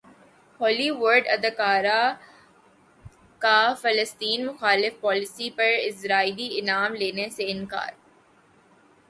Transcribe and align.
ہالی 0.59 0.89
وڈ 1.01 1.23
اداکارہ 1.27 2.01
کا 3.41 3.59
فلسطین 3.81 4.45
مخالف 4.45 4.99
پالیسی 5.01 5.49
پر 5.55 5.71
اسرائیلی 5.81 6.49
انعام 6.59 6.95
لینے 6.95 7.29
سے 7.29 7.51
انکار 7.51 7.91